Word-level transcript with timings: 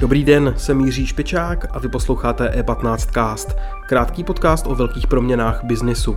Dobrý 0.00 0.24
den, 0.24 0.54
jsem 0.56 0.80
Jiří 0.80 1.06
Špičák 1.06 1.76
a 1.76 1.78
vy 1.78 1.88
posloucháte 1.88 2.62
E15 2.62 3.12
Cast, 3.12 3.56
krátký 3.88 4.24
podcast 4.24 4.66
o 4.66 4.74
velkých 4.74 5.06
proměnách 5.06 5.64
biznisu. 5.64 6.16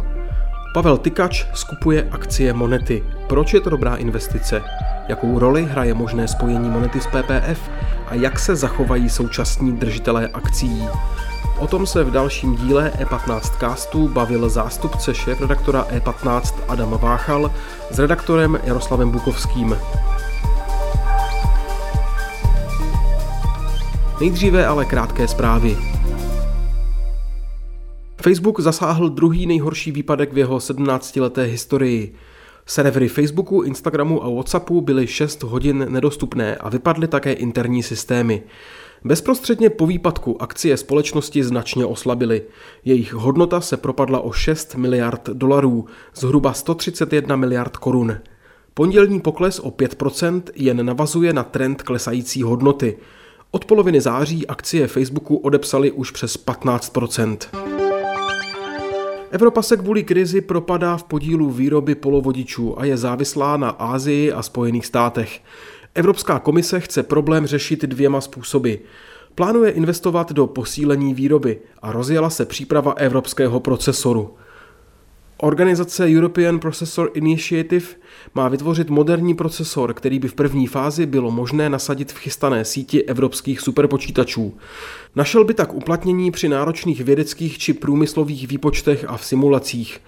Pavel 0.74 0.98
Tykač 0.98 1.46
skupuje 1.54 2.10
akcie 2.12 2.54
Monety. 2.54 3.04
Proč 3.30 3.54
je 3.54 3.62
to 3.62 3.70
dobrá 3.70 3.96
investice? 3.96 4.62
Jakou 5.08 5.40
roli 5.40 5.66
hraje 5.66 5.94
možné 5.94 6.28
spojení 6.28 6.70
Monety 6.70 7.02
s 7.02 7.08
PPF 7.08 7.70
a 8.08 8.16
jak 8.16 8.40
se 8.40 8.56
zachovají 8.56 9.10
současní 9.10 9.72
držitelé 9.72 10.28
akcí? 10.28 10.84
O 11.60 11.68
tom 11.68 11.86
se 11.88 12.04
v 12.04 12.12
dalším 12.12 12.56
díle 12.56 12.92
E15 13.00 13.60
castu 13.60 14.08
bavil 14.08 14.50
zástupce 14.50 15.14
šéf-redaktora 15.14 15.88
E15 15.92 16.56
Adam 16.68 16.90
Váchal 16.90 17.52
s 17.92 18.00
redaktorem 18.00 18.60
Jaroslavem 18.64 19.12
Bukovským. 19.12 19.78
Nejdříve 24.20 24.68
ale 24.68 24.86
krátké 24.86 25.28
zprávy. 25.28 25.78
Facebook 28.22 28.60
zasáhl 28.60 29.10
druhý 29.10 29.46
nejhorší 29.46 29.92
výpadek 29.92 30.34
v 30.34 30.38
jeho 30.38 30.58
17-leté 30.58 31.44
historii. 31.44 32.16
Servery 32.70 33.08
Facebooku, 33.08 33.62
Instagramu 33.62 34.24
a 34.24 34.30
Whatsappu 34.30 34.82
byly 34.82 35.08
6 35.08 35.44
hodin 35.44 35.86
nedostupné 35.90 36.56
a 36.56 36.70
vypadly 36.70 37.08
také 37.08 37.34
interní 37.34 37.84
systémy. 37.84 38.44
Bezprostředně 39.04 39.70
po 39.70 39.88
výpadku 39.88 40.42
akcie 40.42 40.78
společnosti 40.78 41.44
značně 41.44 41.86
oslabily. 41.86 42.42
Jejich 42.86 43.14
hodnota 43.14 43.62
se 43.62 43.78
propadla 43.78 44.20
o 44.20 44.32
6 44.32 44.76
miliard 44.76 45.30
dolarů, 45.30 45.86
zhruba 46.16 46.54
131 46.54 47.36
miliard 47.36 47.78
korun. 47.78 48.18
Pondělní 48.74 49.20
pokles 49.20 49.60
o 49.60 49.70
5% 49.70 50.42
jen 50.56 50.86
navazuje 50.86 51.34
na 51.34 51.44
trend 51.44 51.82
klesající 51.82 52.44
hodnoty. 52.44 52.98
Od 53.52 53.66
poloviny 53.66 54.02
září 54.02 54.48
akcie 54.48 54.88
Facebooku 54.88 55.36
odepsaly 55.36 55.92
už 55.92 56.12
přes 56.12 56.46
15%. 56.46 57.69
Evropa 59.32 59.62
se 59.62 59.78
kvůli 59.78 60.04
krizi 60.04 60.42
propadá 60.42 60.98
v 60.98 61.04
podílu 61.04 61.50
výroby 61.50 61.96
polovodičů 61.96 62.80
a 62.80 62.86
je 62.86 62.98
závislá 62.98 63.58
na 63.58 63.70
Ázii 63.70 64.32
a 64.32 64.42
Spojených 64.42 64.86
státech. 64.86 65.42
Evropská 65.96 66.40
komise 66.40 66.80
chce 66.80 67.04
problém 67.04 67.46
řešit 67.46 67.82
dvěma 67.82 68.22
způsoby. 68.22 68.74
Plánuje 69.36 69.72
investovat 69.72 70.32
do 70.32 70.48
posílení 70.48 71.14
výroby 71.14 71.60
a 71.82 71.92
rozjela 71.92 72.30
se 72.30 72.46
příprava 72.46 72.92
evropského 72.92 73.60
procesoru. 73.60 74.34
Organizace 75.42 76.08
European 76.08 76.60
Processor 76.60 77.12
Initiative 77.14 77.86
má 78.36 78.50
vytvořit 78.50 78.90
moderní 78.90 79.36
procesor, 79.36 79.94
který 79.94 80.20
by 80.20 80.28
v 80.28 80.34
první 80.34 80.68
fázi 80.68 81.06
bylo 81.06 81.32
možné 81.32 81.70
nasadit 81.70 82.12
v 82.12 82.18
chystané 82.18 82.66
síti 82.66 83.04
evropských 83.04 83.62
superpočítačů. 83.62 84.58
Našel 85.16 85.44
by 85.44 85.54
tak 85.54 85.74
uplatnění 85.74 86.32
při 86.32 86.50
náročných 86.50 87.02
vědeckých 87.02 87.58
či 87.58 87.74
průmyslových 87.74 88.48
výpočtech 88.48 89.06
a 89.08 89.18
v 89.18 89.26
simulacích. 89.26 90.02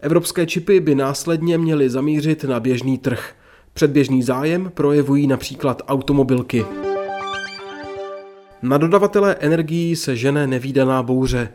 Evropské 0.00 0.46
čipy 0.46 0.80
by 0.80 0.94
následně 0.94 1.58
měly 1.58 1.90
zamířit 1.90 2.44
na 2.44 2.60
běžný 2.60 2.98
trh. 2.98 3.32
Předběžný 3.74 4.22
zájem 4.22 4.70
projevují 4.74 5.26
například 5.26 5.82
automobilky. 5.88 6.64
Na 8.62 8.78
dodavatelé 8.78 9.34
energií 9.34 9.96
se 9.96 10.16
žene 10.16 10.46
nevýdaná 10.46 11.02
bouře. 11.02 11.48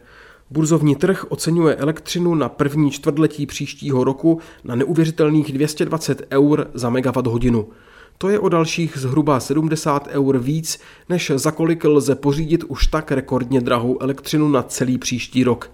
Burzovní 0.52 0.96
trh 0.96 1.26
oceňuje 1.30 1.76
elektřinu 1.76 2.36
na 2.36 2.50
první 2.50 2.92
čtvrtletí 2.92 3.46
příštího 3.46 4.04
roku 4.04 4.40
na 4.64 4.76
neuvěřitelných 4.76 5.52
220 5.54 6.28
eur 6.32 6.68
za 6.74 6.90
megawatt 6.90 7.28
hodinu. 7.28 7.70
To 8.18 8.30
je 8.30 8.40
o 8.40 8.50
dalších 8.50 8.98
zhruba 8.98 9.40
70 9.40 10.08
eur 10.12 10.38
víc, 10.38 10.80
než 11.10 11.32
za 11.36 11.52
kolik 11.52 11.84
lze 11.84 12.16
pořídit 12.16 12.64
už 12.64 12.88
tak 12.88 13.12
rekordně 13.12 13.62
drahou 13.62 13.98
elektřinu 14.02 14.50
na 14.50 14.64
celý 14.64 14.98
příští 14.98 15.44
rok. 15.44 15.72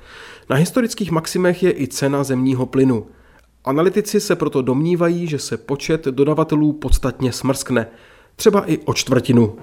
Na 0.50 0.56
historických 0.56 1.12
maximech 1.12 1.64
je 1.64 1.82
i 1.82 1.88
cena 1.88 2.24
zemního 2.24 2.66
plynu. 2.66 3.06
Analytici 3.66 4.20
se 4.20 4.36
proto 4.36 4.62
domnívají, 4.62 5.28
že 5.28 5.40
se 5.40 5.58
počet 5.58 6.06
dodavatelů 6.06 6.74
podstatně 6.74 7.32
smrskne, 7.32 7.88
třeba 8.36 8.72
i 8.72 8.78
o 8.78 8.94
čtvrtinu. 8.94 9.56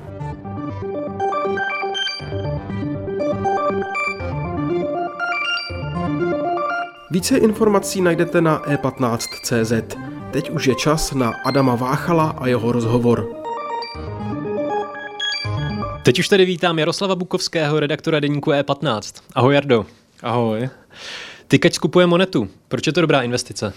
Více 7.15 7.39
informací 7.39 8.01
najdete 8.01 8.41
na 8.41 8.63
e15.cz. 8.63 9.97
Teď 10.31 10.51
už 10.51 10.67
je 10.67 10.75
čas 10.75 11.13
na 11.13 11.33
Adama 11.45 11.75
Váchala 11.75 12.31
a 12.39 12.47
jeho 12.47 12.73
rozhovor. 12.73 13.29
Teď 16.05 16.19
už 16.19 16.29
tady 16.29 16.45
vítám 16.45 16.79
Jaroslava 16.79 17.15
Bukovského, 17.15 17.81
redaktora 17.81 18.21
deníku 18.21 18.51
E15. 18.51 19.23
Ahoj 19.35 19.55
Jardo. 19.55 19.87
Ahoj. 20.23 20.69
Tykač 21.49 21.75
skupuje 21.75 22.07
monetu. 22.07 22.49
Proč 22.69 22.87
je 22.87 22.93
to 22.93 23.01
dobrá 23.01 23.23
investice? 23.23 23.73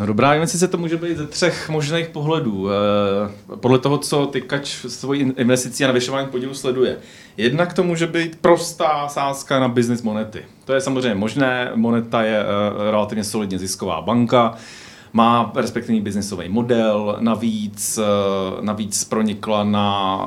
No 0.00 0.06
dobrá 0.06 0.34
investice 0.34 0.68
to 0.68 0.78
může 0.78 0.96
být 0.96 1.16
ze 1.16 1.26
třech 1.26 1.68
možných 1.68 2.08
pohledů. 2.08 2.68
E, 2.70 3.56
podle 3.56 3.78
toho, 3.78 3.98
co 3.98 4.26
Tykač 4.26 4.76
svoji 4.88 5.32
investicí 5.36 5.84
a 5.84 5.86
navyšování 5.86 6.28
podílu 6.28 6.54
sleduje. 6.54 6.96
Jednak 7.36 7.72
to 7.72 7.82
může 7.82 8.06
být 8.06 8.38
prostá 8.40 9.08
sázka 9.08 9.60
na 9.60 9.68
business 9.68 10.02
monety. 10.02 10.44
To 10.64 10.72
je 10.72 10.80
samozřejmě 10.80 11.14
možné. 11.14 11.72
Moneta 11.74 12.22
je 12.22 12.38
e, 12.40 12.44
relativně 12.90 13.24
solidně 13.24 13.58
zisková 13.58 14.00
banka, 14.00 14.54
má 15.12 15.52
respektivní 15.54 16.00
biznisový 16.00 16.48
model, 16.48 17.16
navíc, 17.20 17.98
e, 17.98 18.02
navíc 18.60 19.04
pronikla 19.04 19.64
na, 19.64 20.18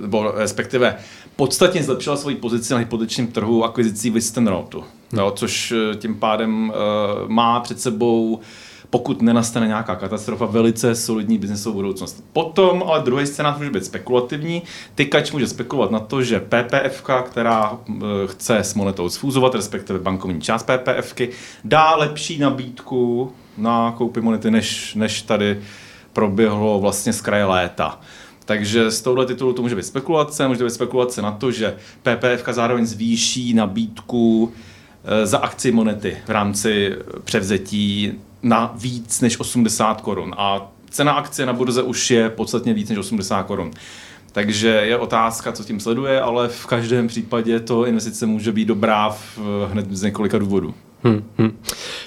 nebo 0.00 0.32
respektive 0.36 0.96
podstatně 1.36 1.82
zlepšila 1.82 2.16
svoji 2.16 2.36
pozici 2.36 2.72
na 2.72 2.78
hypotečním 2.78 3.26
trhu 3.26 3.64
akvizicí 3.64 4.10
Western 4.10 4.46
Roadu, 4.46 4.84
hmm. 5.12 5.30
což 5.34 5.74
tím 5.98 6.14
pádem 6.14 6.72
má 7.26 7.60
před 7.60 7.80
sebou 7.80 8.40
pokud 8.90 9.22
nenastane 9.22 9.66
nějaká 9.66 9.96
katastrofa, 9.96 10.46
velice 10.46 10.94
solidní 10.94 11.38
biznesovou 11.38 11.74
budoucnost. 11.74 12.24
Potom 12.32 12.82
ale 12.86 13.02
druhý 13.02 13.26
scénář 13.26 13.58
může 13.58 13.70
být 13.70 13.84
spekulativní. 13.84 14.62
Tykač 14.94 15.32
může 15.32 15.48
spekulovat 15.48 15.90
na 15.90 16.00
to, 16.00 16.22
že 16.22 16.40
PPF, 16.40 17.02
která 17.24 17.78
eh, 17.88 17.92
chce 18.26 18.58
s 18.58 18.74
monetou 18.74 19.08
sfúzovat, 19.08 19.54
respektive 19.54 19.98
bankovní 19.98 20.40
část 20.40 20.62
PPF, 20.62 21.14
dá 21.64 21.96
lepší 21.96 22.38
nabídku 22.38 23.32
na 23.58 23.94
koupy 23.96 24.20
monety, 24.20 24.50
než, 24.50 24.94
než 24.94 25.22
tady 25.22 25.60
proběhlo 26.12 26.80
vlastně 26.80 27.12
z 27.12 27.20
kraje 27.20 27.44
léta. 27.44 28.00
Takže 28.44 28.90
z 28.90 29.02
tohohle 29.02 29.26
titulu 29.26 29.52
to 29.52 29.62
může 29.62 29.76
být 29.76 29.86
spekulace, 29.86 30.48
může 30.48 30.64
být 30.64 30.70
spekulace 30.70 31.22
na 31.22 31.30
to, 31.30 31.50
že 31.50 31.76
PPF 32.02 32.48
zároveň 32.50 32.86
zvýší 32.86 33.54
nabídku 33.54 34.52
eh, 35.04 35.26
za 35.26 35.38
akci 35.38 35.72
monety 35.72 36.16
v 36.26 36.30
rámci 36.30 36.96
převzetí 37.24 38.12
na 38.42 38.72
víc 38.76 39.20
než 39.20 39.40
80 39.40 40.00
korun. 40.00 40.34
A 40.38 40.72
cena 40.90 41.12
akcie 41.12 41.46
na 41.46 41.52
burze 41.52 41.82
už 41.82 42.10
je 42.10 42.30
podstatně 42.30 42.74
víc 42.74 42.88
než 42.88 42.98
80 42.98 43.42
korun. 43.42 43.70
Takže 44.32 44.68
je 44.68 44.98
otázka, 44.98 45.52
co 45.52 45.64
tím 45.64 45.80
sleduje, 45.80 46.20
ale 46.20 46.48
v 46.48 46.66
každém 46.66 47.08
případě 47.08 47.60
to 47.60 47.86
investice 47.86 48.26
může 48.26 48.52
být 48.52 48.64
dobrá 48.64 49.10
v, 49.10 49.38
hned 49.70 49.86
z 49.90 50.02
několika 50.02 50.38
důvodů. 50.38 50.74
Hmm, 51.02 51.24
hmm. 51.38 51.58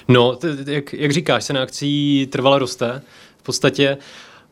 No, 0.08 0.36
t- 0.36 0.56
jak, 0.66 0.92
jak 0.92 1.12
říkáš, 1.12 1.44
cena 1.44 1.62
akcí 1.62 2.26
trvale 2.32 2.58
roste. 2.58 3.02
V 3.38 3.42
podstatě 3.42 3.98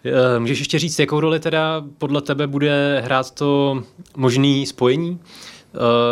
eh, 0.05 0.39
můžeš 0.41 0.59
ještě 0.59 0.79
říct, 0.79 0.99
jakou 0.99 1.21
roli 1.21 1.41
teda 1.41 1.85
podle 1.99 2.23
tebe 2.23 2.47
bude 2.47 3.03
hrát 3.05 3.31
to 3.31 3.83
možné 4.17 4.67
spojení? 4.67 5.19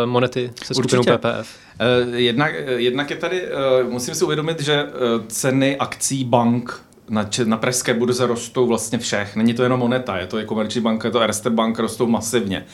Monety 0.04 0.50
se 0.64 0.74
skupinou 0.74 1.00
Určitě. 1.00 1.18
PPF? 1.18 1.66
Eh, 1.78 2.20
jednak, 2.20 2.54
eh, 2.56 2.72
jednak 2.72 3.10
je 3.10 3.16
tady, 3.16 3.42
uh, 3.42 3.92
musím 3.92 4.14
si 4.14 4.24
uvědomit, 4.24 4.60
že 4.60 4.84
uh, 4.84 4.90
ceny 5.26 5.76
akcí 5.76 6.24
bank 6.24 6.82
na, 7.08 7.30
na 7.44 7.56
pražské 7.56 7.94
burze 7.94 8.26
rostou 8.26 8.66
vlastně 8.66 8.98
všech. 8.98 9.36
Není 9.36 9.54
to 9.54 9.62
jenom 9.62 9.80
moneta, 9.80 10.18
je 10.18 10.26
to 10.26 10.38
i 10.38 10.44
komerční 10.44 10.80
banka, 10.80 11.08
je 11.08 11.12
to 11.12 11.20
Erste 11.20 11.50
Bank, 11.50 11.78
rostou 11.78 12.06
masivně. 12.06 12.64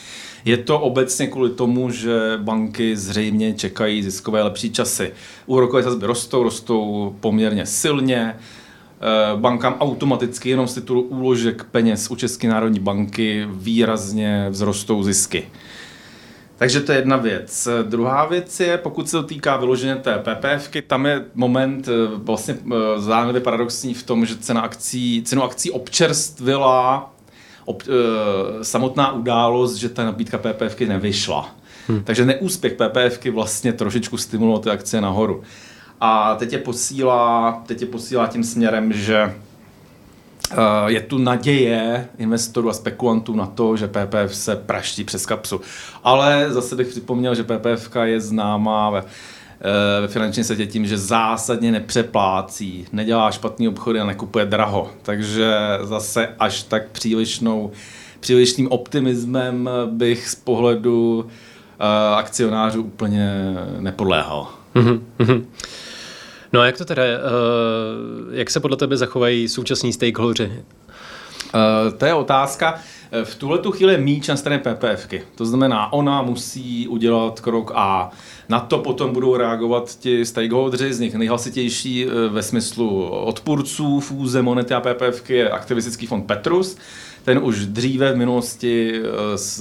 Je 0.45 0.57
to 0.57 0.81
obecně 0.81 1.27
kvůli 1.27 1.51
tomu, 1.51 1.91
že 1.91 2.19
banky 2.37 2.97
zřejmě 2.97 3.55
čekají 3.55 4.03
ziskové 4.03 4.43
lepší 4.43 4.73
časy. 4.73 5.13
Úrokové 5.47 5.83
sazby 5.83 6.07
rostou, 6.07 6.43
rostou 6.43 7.15
poměrně 7.21 7.67
silně. 7.67 8.37
Bankám 9.37 9.77
automaticky 9.81 10.51
jenom 10.51 10.69
z 10.69 10.75
titulu 10.75 11.03
úložek 11.03 11.65
peněz 11.65 12.11
u 12.11 12.17
České 12.17 12.49
národní 12.49 12.81
banky 12.81 13.49
výrazně 13.51 14.49
vzrostou 14.51 15.03
zisky. 15.03 15.47
Takže 16.63 16.81
to 16.81 16.93
je 16.93 16.99
jedna 16.99 17.17
věc. 17.17 17.69
Druhá 17.83 18.27
věc 18.27 18.61
je, 18.61 18.79
pokud 18.79 19.09
se 19.09 19.17
to 19.17 19.23
týká 19.23 19.57
vyloženě 19.57 19.97
té 19.97 20.19
PPFky, 20.19 20.83
tam 20.83 21.07
je 21.07 21.25
moment 21.35 21.89
eh, 21.89 21.93
vlastně 22.15 22.55
eh, 22.55 22.77
zároveň 22.97 23.43
paradoxní 23.43 23.95
v 23.95 24.03
tom, 24.03 24.27
že 24.27 24.37
cena 24.37 24.61
akcí, 24.61 25.23
cenu 25.23 25.43
akcí 25.43 25.71
občerstvila 25.71 27.13
ob, 27.65 27.83
e, 27.83 28.65
samotná 28.65 29.13
událost, 29.13 29.75
že 29.75 29.89
ta 29.89 30.05
nabídka 30.05 30.39
PPFky 30.39 30.87
nevyšla. 30.87 31.55
Hmm. 31.89 32.05
Takže 32.05 32.27
neúspěch 32.27 32.73
PPFky 32.73 33.31
vlastně 33.31 33.73
trošičku 33.73 34.17
stimuloval 34.17 34.63
ty 34.63 34.71
akcie 34.71 35.01
nahoru. 35.01 35.43
a 36.01 36.35
teď 36.35 36.53
je 36.53 36.59
posílá, 36.59 37.63
teď 37.67 37.81
je 37.81 37.87
posílá 37.87 38.27
tím 38.27 38.45
směrem, 38.45 38.93
že 38.93 39.35
je 40.87 41.01
tu 41.01 41.19
naděje 41.19 42.09
investorů 42.19 42.71
a 42.71 42.73
spekulantů 42.73 43.37
na 43.37 43.47
to, 43.47 43.77
že 43.77 43.89
PPF 43.89 44.37
se 44.37 44.57
praští 44.57 45.05
přes 45.05 45.27
kapsu. 45.27 45.61
Ale 46.05 46.47
zase 46.49 46.77
bych 46.77 46.89
připomněl, 46.89 47.35
že 47.35 47.45
PPF 47.45 47.97
je 48.03 48.21
známá 48.21 48.91
ve, 48.91 49.03
ve 50.01 50.09
finančním 50.09 50.45
světě 50.45 50.67
tím, 50.67 50.87
že 50.87 50.99
zásadně 50.99 51.73
nepřeplácí, 51.73 52.87
nedělá 52.93 53.31
špatný 53.31 53.69
obchody 53.69 54.01
a 54.01 54.05
nekupuje 54.05 54.45
draho. 54.45 54.91
Takže 55.03 55.55
zase 55.83 56.29
až 56.39 56.63
tak 56.63 56.89
přílišnou, 56.89 57.71
přílišným 58.21 58.69
optimismem 58.69 59.71
bych 59.87 60.29
z 60.29 60.35
pohledu 60.35 61.27
akcionářů 62.17 62.83
úplně 62.83 63.55
nepodléhal. 63.81 64.49
Mm-hmm. 64.75 65.45
No 66.53 66.61
a 66.61 66.67
jak 66.67 66.79
to 66.79 66.85
teda, 66.85 67.03
uh, 67.03 68.35
jak 68.35 68.51
se 68.51 68.61
podle 68.61 68.77
tebe 68.77 68.97
zachovají 68.97 69.49
současní 69.49 69.93
stakeholdři? 69.93 70.53
Uh, 71.55 71.99
to 71.99 72.07
je 72.07 72.15
otázka. 72.15 72.79
V 73.25 73.35
tuhle 73.35 73.59
tu 73.59 73.71
chvíli 73.71 73.93
je 73.93 73.99
míč 73.99 74.29
na 74.29 74.37
straně 74.37 74.59
PPFky. 74.59 75.23
To 75.35 75.47
znamená, 75.47 75.93
ona 75.93 76.23
musí 76.23 76.89
udělat 76.89 77.41
krok 77.41 77.73
A. 77.75 78.11
Na 78.49 78.61
to 78.61 78.79
potom 78.79 79.13
budou 79.13 79.37
reagovat 79.37 79.99
ti 79.99 80.27
stakeholdři, 80.27 80.95
z 80.95 81.01
nich 81.01 81.15
nejhlasitější 81.15 82.07
ve 82.29 82.43
smyslu 82.43 83.09
odpůrců 83.09 84.01
fůze 84.01 84.43
Monety 84.43 84.75
a 84.75 84.81
PPFky 84.81 85.35
je 85.35 85.51
aktivistický 85.51 86.07
fond 86.07 86.23
Petrus. 86.23 86.77
Ten 87.25 87.39
už 87.43 87.67
dříve 87.67 88.13
v 88.13 88.17
minulosti 88.17 89.03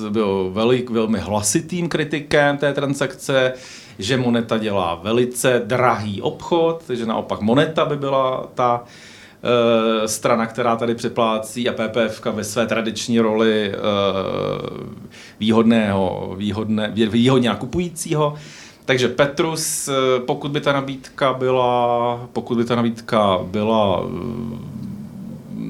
byl 0.10 0.50
velik, 0.54 0.90
velmi 0.90 1.20
hlasitým 1.20 1.90
kritikem 1.90 2.58
té 2.58 2.74
transakce 2.74 3.54
že 4.02 4.18
Moneta 4.18 4.58
dělá 4.58 4.96
velice 4.96 5.62
drahý 5.66 6.22
obchod, 6.22 6.84
že 6.90 7.06
naopak 7.06 7.42
Moneta 7.42 7.86
by 7.86 7.98
byla 7.98 8.48
ta 8.56 8.84
e, 10.04 10.08
strana, 10.08 10.46
která 10.46 10.76
tady 10.76 10.96
přeplácí 10.96 11.70
a 11.70 11.74
PPF 11.74 12.26
ve 12.26 12.44
své 12.44 12.68
tradiční 12.68 13.20
roli 13.20 13.72
e, 13.72 13.78
výhodného, 15.40 16.36
výhodné, 16.38 16.92
výhodně 16.94 17.50
nakupujícího. 17.50 18.36
Takže 18.86 19.08
Petrus, 19.08 19.88
eh, 19.88 20.20
pokud 20.20 20.52
by 20.52 20.62
ta 20.62 20.74
nabídka 20.74 21.34
byla, 21.34 22.28
pokud 22.34 22.58
by 22.58 22.66
ta 22.66 22.76
nabídka 22.76 23.40
byla 23.44 24.04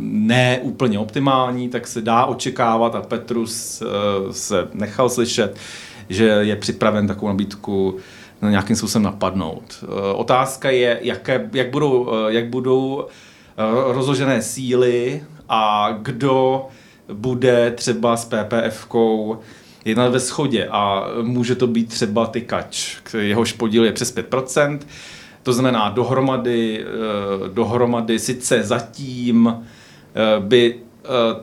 ne 0.03 0.59
úplně 0.61 0.99
optimální, 0.99 1.69
tak 1.69 1.87
se 1.87 2.01
dá 2.01 2.25
očekávat 2.25 2.95
a 2.95 3.01
Petrus 3.01 3.83
se 4.31 4.67
nechal 4.73 5.09
slyšet, 5.09 5.57
že 6.09 6.25
je 6.25 6.55
připraven 6.55 7.07
takovou 7.07 7.27
nabídku 7.27 7.97
nějakým 8.49 8.75
způsobem 8.75 9.03
napadnout. 9.03 9.83
Eh, 9.83 10.13
otázka 10.13 10.69
je, 10.69 10.99
jaké, 11.01 11.49
jak 11.53 11.69
budou, 11.69 12.09
eh, 12.13 12.33
jak 12.33 12.49
budou 12.49 13.05
eh, 13.07 13.93
rozložené 13.93 14.41
síly 14.41 15.23
a 15.49 15.89
kdo 16.01 16.65
bude 17.13 17.71
třeba 17.71 18.17
s 18.17 18.25
PPF-kou 18.25 19.37
jednat 19.85 20.11
ve 20.11 20.19
schodě 20.19 20.67
a 20.71 21.05
může 21.21 21.55
to 21.55 21.67
být 21.67 21.89
třeba 21.89 22.25
tykač, 22.25 22.97
jehož 23.17 23.53
podíl 23.53 23.85
je 23.85 23.91
přes 23.91 24.15
5%. 24.15 24.79
To 25.43 25.53
znamená 25.53 25.89
dohromady, 25.89 26.85
dohromady 27.53 28.19
sice 28.19 28.63
zatím 28.63 29.65
by 30.39 30.79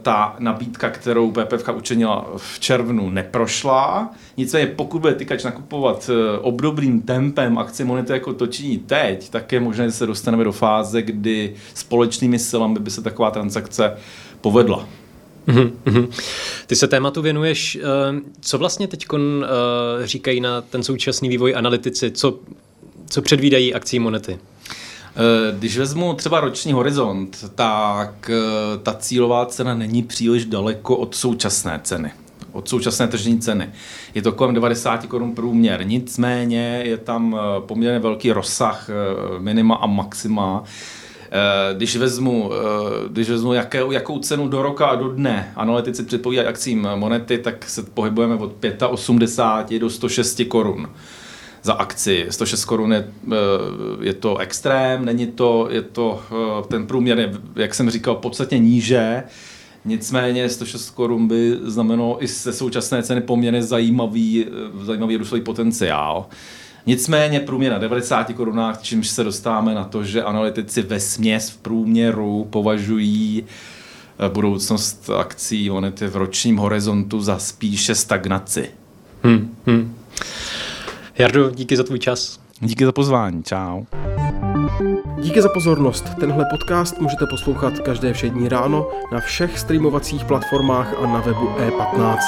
ta 0.02 0.36
nabídka, 0.38 0.90
kterou 0.90 1.30
PPF 1.30 1.68
učinila 1.76 2.26
v 2.36 2.60
červnu, 2.60 3.10
neprošla. 3.10 4.10
Nicméně 4.36 4.66
pokud 4.66 5.00
bude 5.00 5.14
tykač 5.14 5.44
nakupovat 5.44 6.10
eh, 6.12 6.38
obdobným 6.38 7.02
tempem 7.02 7.58
akcie 7.58 7.86
monety 7.86 8.12
jako 8.12 8.34
to 8.34 8.46
činí 8.46 8.78
teď, 8.78 9.30
tak 9.30 9.52
je 9.52 9.60
možné, 9.60 9.84
že 9.84 9.92
se 9.92 10.06
dostaneme 10.06 10.44
do 10.44 10.52
fáze, 10.52 11.02
kdy 11.02 11.54
společnými 11.74 12.38
silami 12.38 12.78
by 12.78 12.90
se 12.90 13.02
taková 13.02 13.30
transakce 13.30 13.96
povedla. 14.40 14.88
Mm-hmm. 15.48 16.08
Ty 16.66 16.76
se 16.76 16.88
tématu 16.88 17.22
věnuješ. 17.22 17.76
Eh, 17.76 17.80
co 18.40 18.58
vlastně 18.58 18.88
teď 18.88 19.06
říkají 20.04 20.40
na 20.40 20.60
ten 20.60 20.82
současný 20.82 21.28
vývoj 21.28 21.54
analytici? 21.56 22.10
Co, 22.10 22.38
co 23.10 23.22
předvídají 23.22 23.74
akcí 23.74 23.98
monety? 23.98 24.38
Eh, 25.18 25.54
když 25.58 25.78
vezmu 25.78 26.14
třeba 26.14 26.40
roční 26.40 26.72
horizont, 26.72 27.44
tak 27.54 28.30
eh, 28.30 28.78
ta 28.78 28.94
cílová 28.94 29.46
cena 29.46 29.74
není 29.74 30.02
příliš 30.02 30.44
daleko 30.44 30.96
od 30.96 31.14
současné 31.14 31.80
ceny 31.82 32.10
od 32.52 32.68
současné 32.68 33.08
tržní 33.08 33.38
ceny. 33.38 33.70
Je 34.14 34.22
to 34.22 34.32
kolem 34.32 34.54
90 34.54 35.06
korun 35.06 35.34
průměr, 35.34 35.86
nicméně 35.86 36.82
je 36.84 36.96
tam 36.96 37.36
eh, 37.38 37.60
poměrně 37.60 37.98
velký 37.98 38.32
rozsah 38.32 38.90
minima 39.38 39.74
a 39.74 39.86
maxima. 39.86 40.64
Když 41.76 41.96
vezmu, 41.96 42.50
když 43.08 43.30
vezmu 43.30 43.52
jaké, 43.52 43.82
jakou 43.90 44.18
cenu 44.18 44.48
do 44.48 44.62
roka 44.62 44.86
a 44.86 44.94
do 44.94 45.08
dne 45.08 45.52
analytici 45.56 46.02
předpovídají 46.02 46.48
akcím 46.48 46.88
monety, 46.94 47.38
tak 47.38 47.68
se 47.68 47.82
pohybujeme 47.82 48.34
od 48.34 48.52
85 48.88 49.78
do 49.78 49.90
106 49.90 50.42
korun 50.48 50.88
za 51.62 51.72
akci. 51.72 52.26
106 52.30 52.64
korun 52.64 52.92
je, 52.92 53.08
eh, 53.26 53.34
je 54.00 54.14
to 54.14 54.38
extrém, 54.38 55.04
není 55.04 55.26
to, 55.26 55.68
je 55.70 55.82
to, 55.82 56.22
eh, 56.30 56.68
ten 56.68 56.86
průměr 56.86 57.18
je, 57.18 57.32
jak 57.56 57.74
jsem 57.74 57.90
říkal, 57.90 58.14
podstatně 58.14 58.58
níže, 58.58 59.22
Nicméně 59.84 60.48
106 60.48 60.90
korun 60.90 61.28
by 61.28 61.58
znamenalo 61.62 62.24
i 62.24 62.28
se 62.28 62.52
současné 62.52 63.02
ceny 63.02 63.20
poměrně 63.20 63.62
zajímavý, 63.62 64.46
eh, 64.46 64.84
zajímavý 64.84 65.16
růstový 65.16 65.40
potenciál. 65.40 66.26
Nicméně 66.86 67.40
průměr 67.40 67.72
na 67.72 67.78
90 67.78 68.34
korunách, 68.34 68.82
čímž 68.82 69.08
se 69.08 69.24
dostáváme 69.24 69.74
na 69.74 69.84
to, 69.84 70.04
že 70.04 70.22
analytici 70.22 70.82
ve 70.82 71.00
směs 71.00 71.50
v 71.50 71.56
průměru 71.56 72.46
považují 72.50 73.44
budoucnost 74.32 75.10
akcí 75.18 75.70
monety 75.70 76.06
v 76.06 76.16
ročním 76.16 76.56
horizontu 76.56 77.20
za 77.20 77.38
spíše 77.38 77.94
stagnaci. 77.94 78.70
Hmm, 79.22 79.56
hmm. 79.66 79.94
Jardo, 81.18 81.50
díky 81.50 81.76
za 81.76 81.82
tvůj 81.82 81.98
čas. 81.98 82.40
Díky 82.60 82.84
za 82.84 82.92
pozvání, 82.92 83.42
čau. 83.42 83.84
Díky 85.20 85.42
za 85.42 85.48
pozornost. 85.48 86.04
Tenhle 86.20 86.44
podcast 86.50 87.00
můžete 87.00 87.26
poslouchat 87.30 87.78
každé 87.78 88.12
všední 88.12 88.48
ráno 88.48 88.90
na 89.12 89.20
všech 89.20 89.58
streamovacích 89.58 90.24
platformách 90.24 90.94
a 91.02 91.06
na 91.06 91.20
webu 91.20 91.46
e15. 91.46 92.18